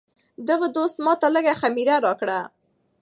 [0.49, 2.39] دغه دوست ماته لږه خمیره راکړه.